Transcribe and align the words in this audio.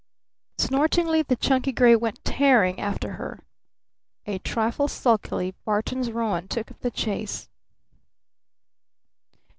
Snortingly 0.57 1.21
the 1.21 1.35
chunky 1.35 1.71
gray 1.71 1.95
went 1.95 2.25
tearing 2.25 2.79
after 2.79 3.11
her. 3.21 3.39
A 4.25 4.39
trifle 4.39 4.87
sulkily 4.87 5.53
Barton's 5.63 6.11
roan 6.11 6.47
took 6.47 6.71
up 6.71 6.79
the 6.79 6.89
chase. 6.89 7.49